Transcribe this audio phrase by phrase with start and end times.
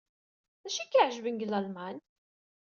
[0.61, 1.97] D acu ay k-iɛejben deg Lalman?